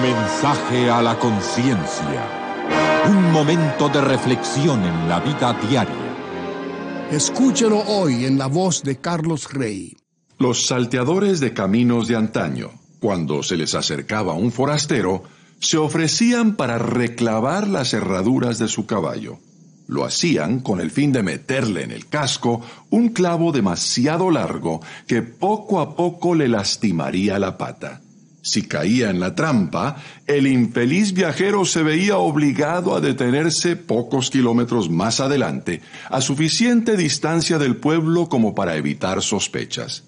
[0.00, 2.24] mensaje a la conciencia.
[3.08, 7.06] Un momento de reflexión en la vida diaria.
[7.10, 9.96] Escúchelo hoy en la voz de Carlos Rey.
[10.38, 15.22] Los salteadores de caminos de antaño, cuando se les acercaba un forastero,
[15.60, 19.38] se ofrecían para reclavar las herraduras de su caballo.
[19.86, 25.20] Lo hacían con el fin de meterle en el casco un clavo demasiado largo que
[25.20, 28.00] poco a poco le lastimaría la pata.
[28.42, 34.88] Si caía en la trampa, el infeliz viajero se veía obligado a detenerse pocos kilómetros
[34.88, 40.04] más adelante, a suficiente distancia del pueblo como para evitar sospechas.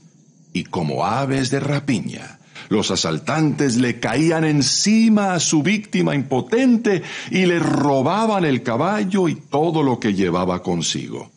[0.54, 2.38] Y como aves de rapiña,
[2.70, 9.34] los asaltantes le caían encima a su víctima impotente y le robaban el caballo y
[9.34, 11.30] todo lo que llevaba consigo.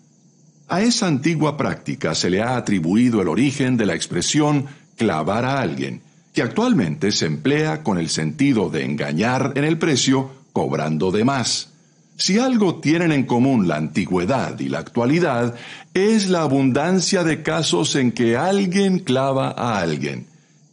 [0.69, 5.59] A esa antigua práctica se le ha atribuido el origen de la expresión clavar a
[5.59, 6.01] alguien,
[6.35, 11.69] que actualmente se emplea con el sentido de engañar en el precio cobrando de más.
[12.17, 15.55] Si algo tienen en común la antigüedad y la actualidad,
[15.93, 20.27] es la abundancia de casos en que alguien clava a alguien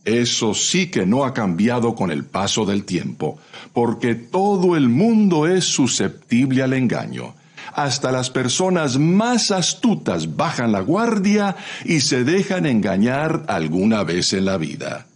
[0.04, 3.38] eso sí que no ha cambiado con el paso del tiempo,
[3.72, 7.34] porque todo el mundo es susceptible al engaño.
[7.74, 14.44] Hasta las personas más astutas bajan la guardia y se dejan engañar alguna vez en
[14.44, 15.06] la vida.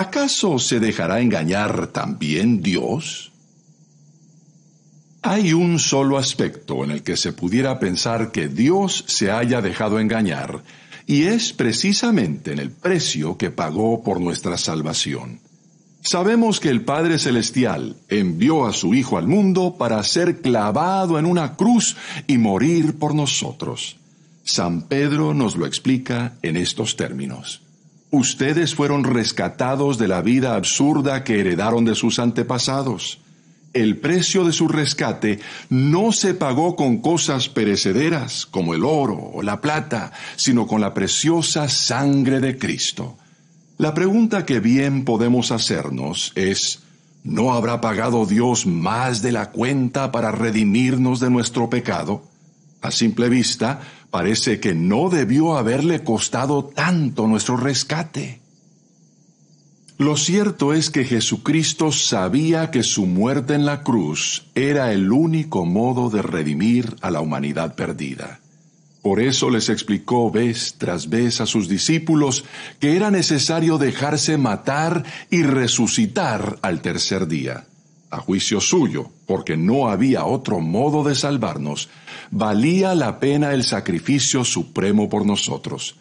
[0.00, 3.32] ¿Acaso se dejará engañar también Dios?
[5.20, 10.00] Hay un solo aspecto en el que se pudiera pensar que Dios se haya dejado
[10.00, 10.62] engañar,
[11.06, 15.40] y es precisamente en el precio que pagó por nuestra salvación.
[16.00, 21.26] Sabemos que el Padre Celestial envió a su Hijo al mundo para ser clavado en
[21.26, 21.94] una cruz
[22.26, 23.98] y morir por nosotros.
[24.44, 27.60] San Pedro nos lo explica en estos términos.
[28.10, 33.20] Ustedes fueron rescatados de la vida absurda que heredaron de sus antepasados
[33.72, 39.42] el precio de su rescate no se pagó con cosas perecederas como el oro o
[39.42, 43.16] la plata, sino con la preciosa sangre de Cristo.
[43.78, 46.80] La pregunta que bien podemos hacernos es,
[47.22, 52.24] ¿no habrá pagado Dios más de la cuenta para redimirnos de nuestro pecado?
[52.82, 58.40] A simple vista, parece que no debió haberle costado tanto nuestro rescate.
[59.98, 65.66] Lo cierto es que Jesucristo sabía que su muerte en la cruz era el único
[65.66, 68.40] modo de redimir a la humanidad perdida.
[69.02, 72.44] Por eso les explicó vez tras vez a sus discípulos
[72.80, 77.66] que era necesario dejarse matar y resucitar al tercer día.
[78.10, 81.88] A juicio suyo, porque no había otro modo de salvarnos,
[82.30, 85.96] valía la pena el sacrificio supremo por nosotros.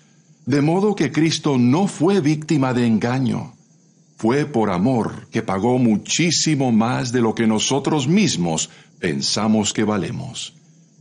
[0.46, 3.53] De modo que Cristo no fue víctima de engaño
[4.19, 8.69] fue por amor que pagó muchísimo más de lo que nosotros mismos
[9.00, 10.56] pensamos que valemos.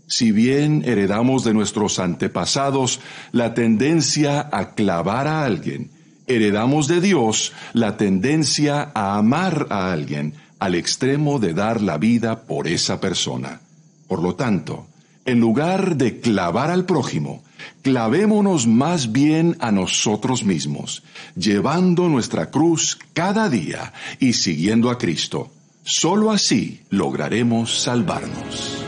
[0.06, 3.00] Si bien heredamos de nuestros antepasados
[3.32, 5.90] la tendencia a clavar a alguien,
[6.28, 12.42] heredamos de Dios la tendencia a amar a alguien al extremo de dar la vida
[12.42, 13.60] por esa persona.
[14.06, 14.86] Por lo tanto,
[15.24, 17.42] en lugar de clavar al prójimo,
[17.82, 21.02] clavémonos más bien a nosotros mismos,
[21.36, 25.50] llevando nuestra cruz cada día y siguiendo a Cristo.
[25.84, 28.84] Solo así lograremos salvarnos.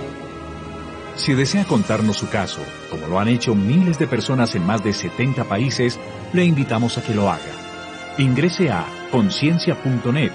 [1.17, 2.61] Si desea contarnos su caso,
[2.91, 5.99] como lo han hecho miles de personas en más de 70 países,
[6.33, 7.43] le invitamos a que lo haga.
[8.17, 10.33] Ingrese a conciencia.net,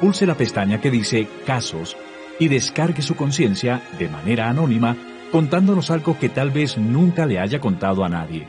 [0.00, 1.96] pulse la pestaña que dice Casos
[2.38, 4.96] y descargue su conciencia de manera anónima
[5.32, 8.48] contándonos algo que tal vez nunca le haya contado a nadie.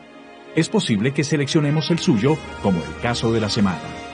[0.56, 4.06] Es posible que seleccionemos el suyo como el caso de la semana.